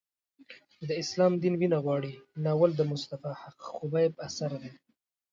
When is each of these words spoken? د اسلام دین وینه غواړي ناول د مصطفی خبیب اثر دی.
د 0.87 0.89
اسلام 1.01 1.33
دین 1.41 1.53
وینه 1.57 1.77
غواړي 1.85 2.13
ناول 2.43 2.71
د 2.75 2.81
مصطفی 2.91 3.33
خبیب 3.67 4.11
اثر 4.27 4.51
دی. 4.61 4.71